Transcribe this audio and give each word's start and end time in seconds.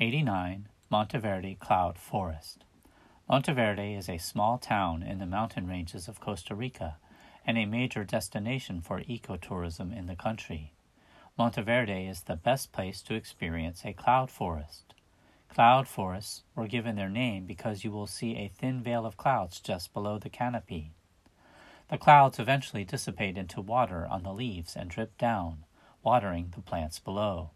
89 0.00 0.68
Monteverde 0.90 1.56
Cloud 1.56 1.98
Forest. 1.98 2.62
Monteverde 3.28 3.94
is 3.94 4.08
a 4.08 4.16
small 4.16 4.56
town 4.56 5.02
in 5.02 5.18
the 5.18 5.26
mountain 5.26 5.66
ranges 5.66 6.06
of 6.06 6.20
Costa 6.20 6.54
Rica 6.54 6.98
and 7.44 7.58
a 7.58 7.66
major 7.66 8.04
destination 8.04 8.80
for 8.80 9.00
ecotourism 9.00 9.92
in 9.92 10.06
the 10.06 10.14
country. 10.14 10.72
Monteverde 11.36 12.06
is 12.06 12.20
the 12.20 12.36
best 12.36 12.70
place 12.70 13.02
to 13.02 13.14
experience 13.14 13.84
a 13.84 13.92
cloud 13.92 14.30
forest. 14.30 14.94
Cloud 15.48 15.88
forests 15.88 16.44
were 16.54 16.68
given 16.68 16.94
their 16.94 17.10
name 17.10 17.44
because 17.44 17.82
you 17.82 17.90
will 17.90 18.06
see 18.06 18.36
a 18.36 18.52
thin 18.56 18.80
veil 18.80 19.04
of 19.04 19.16
clouds 19.16 19.58
just 19.58 19.92
below 19.92 20.16
the 20.16 20.30
canopy. 20.30 20.92
The 21.90 21.98
clouds 21.98 22.38
eventually 22.38 22.84
dissipate 22.84 23.36
into 23.36 23.60
water 23.60 24.06
on 24.06 24.22
the 24.22 24.32
leaves 24.32 24.76
and 24.76 24.88
drip 24.88 25.18
down, 25.18 25.64
watering 26.04 26.52
the 26.54 26.62
plants 26.62 27.00
below. 27.00 27.50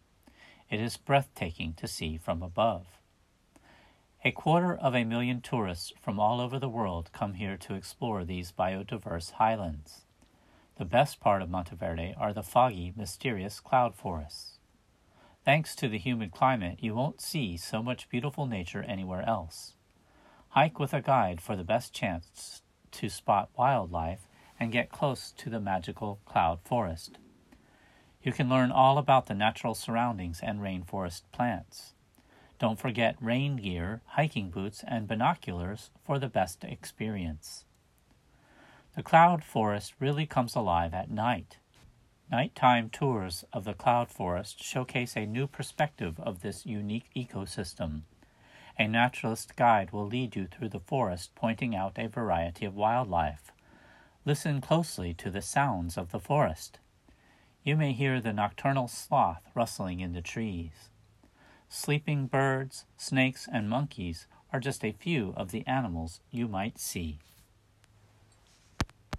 It 0.73 0.81
is 0.81 0.97
breathtaking 0.97 1.75
to 1.75 1.87
see 1.87 2.17
from 2.17 2.43
above. 2.43 2.87
A 4.25 4.33
quarter 4.33 4.75
of 4.75 4.95
a 4.95 5.05
million 5.05 5.43
tourists 5.43 5.93
from 6.01 6.19
all 6.19 6.41
over 6.41 6.59
the 6.59 6.67
world 6.67 7.11
come 7.13 7.35
here 7.35 7.59
to 7.59 7.75
explore 7.75 8.25
these 8.25 8.53
biodiverse 8.53 9.33
highlands. 9.33 10.07
The 10.79 10.87
best 10.87 11.21
part 11.21 11.43
of 11.43 11.51
Monteverde 11.51 12.15
are 12.17 12.33
the 12.33 12.43
foggy, 12.43 12.95
mysterious 12.97 13.61
cloud 13.61 13.95
forests. 13.95 14.61
Thanks 15.45 15.77
to 15.77 15.89
the 15.89 15.99
humid 15.99 16.33
climate, 16.33 16.79
you 16.81 16.95
won't 16.95 17.21
see 17.21 17.59
so 17.59 17.83
much 17.83 18.09
beautiful 18.09 18.47
nature 18.47 18.83
anywhere 18.83 19.29
else. 19.29 19.75
Hike 20.49 20.79
with 20.79 20.95
a 20.95 21.03
guide 21.03 21.43
for 21.43 21.55
the 21.55 21.65
best 21.65 21.93
chance 21.93 22.63
to 22.93 23.11
spot 23.11 23.51
wildlife 23.59 24.27
and 24.59 24.73
get 24.73 24.91
close 24.91 25.33
to 25.33 25.51
the 25.51 25.61
magical 25.61 26.21
cloud 26.25 26.61
forest. 26.65 27.19
You 28.23 28.33
can 28.33 28.49
learn 28.49 28.71
all 28.71 28.99
about 28.99 29.27
the 29.27 29.35
natural 29.35 29.75
surroundings 29.75 30.41
and 30.43 30.61
rainforest 30.61 31.23
plants. 31.33 31.93
Don't 32.59 32.79
forget 32.79 33.17
rain 33.21 33.57
gear, 33.57 34.03
hiking 34.07 34.51
boots, 34.51 34.85
and 34.87 35.09
binoculars 35.09 35.91
for 36.05 36.21
the 36.21 36.29
best 36.29 36.63
experience. 36.63 37.65
The 38.95 39.03
cloud 39.03 39.43
forest 39.43 39.95
really 39.99 40.27
comes 40.27 40.55
alive 40.55 40.95
at 40.95 41.11
night. 41.11 41.57
Nighttime 42.31 42.91
tours 42.91 43.45
of 43.53 43.65
the 43.65 43.75
cloud 43.75 44.09
forest 44.09 44.63
showcase 44.63 45.17
a 45.17 45.27
new 45.27 45.49
perspective 45.49 46.21
of 46.21 46.43
this 46.43 46.65
unique 46.65 47.11
ecosystem. 47.17 48.03
A 48.79 48.87
naturalist 48.87 49.57
guide 49.57 49.91
will 49.91 50.07
lead 50.07 50.37
you 50.37 50.47
through 50.47 50.69
the 50.69 50.81
forest, 50.81 51.35
pointing 51.35 51.75
out 51.75 51.99
a 51.99 52.07
variety 52.07 52.65
of 52.65 52.77
wildlife. 52.77 53.51
Listen 54.25 54.61
closely 54.61 55.13
to 55.15 55.31
the 55.31 55.43
sounds 55.43 55.99
of 55.99 56.13
the 56.13 56.21
forest. 56.21 56.79
You 57.65 57.77
may 57.77 57.93
hear 57.93 58.21
the 58.21 58.33
nocturnal 58.33 58.89
sloth 58.89 59.43
rustling 59.55 60.01
in 60.01 60.15
the 60.15 60.21
trees. 60.21 60.91
Sleeping 61.69 62.27
birds, 62.27 62.87
snakes, 62.97 63.49
and 63.51 63.71
monkeys 63.71 64.27
are 64.53 64.59
just 64.59 64.85
a 64.85 64.91
few 64.91 65.33
of 65.37 65.53
the 65.53 65.65
animals 65.67 66.21
you 66.33 66.49
might 66.49 66.79
see. 66.79 67.19